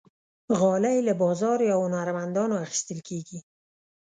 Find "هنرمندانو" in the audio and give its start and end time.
1.83-2.55